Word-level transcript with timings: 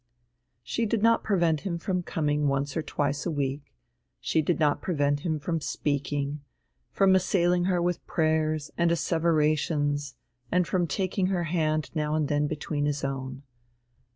She 0.63 0.87
did 0.87 1.03
not 1.03 1.23
prevent 1.23 1.59
him 1.59 1.77
from 1.77 2.01
coming 2.01 2.47
once 2.47 2.75
or 2.75 2.81
twice 2.81 3.27
a 3.27 3.29
week; 3.29 3.71
she 4.19 4.41
did 4.41 4.59
not 4.59 4.81
prevent 4.81 5.19
him 5.19 5.37
from 5.37 5.61
speaking, 5.61 6.41
from 6.91 7.13
assailing 7.13 7.65
her 7.65 7.79
with 7.79 8.03
prayers 8.07 8.71
and 8.79 8.91
asseverations 8.91 10.15
and 10.51 10.67
from 10.67 10.87
taking 10.87 11.27
her 11.27 11.43
hand 11.43 11.91
now 11.93 12.15
and 12.15 12.29
then 12.29 12.47
between 12.47 12.87
his 12.87 13.03
own. 13.03 13.43